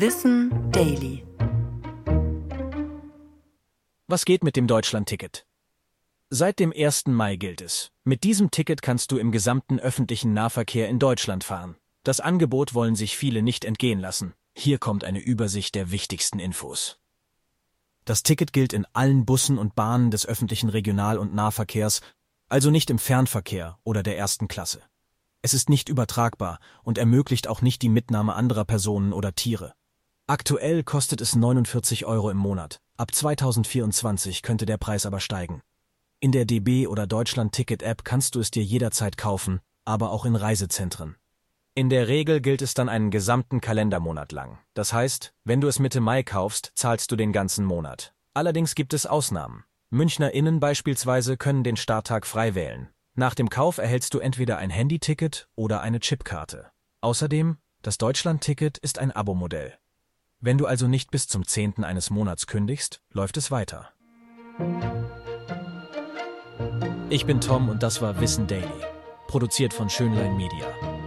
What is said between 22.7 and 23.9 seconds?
nicht im Fernverkehr